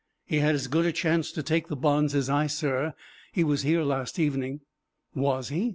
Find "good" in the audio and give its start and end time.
0.65-0.87